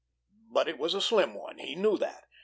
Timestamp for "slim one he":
0.99-1.75